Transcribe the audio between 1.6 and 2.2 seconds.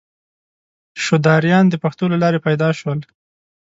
د پښو له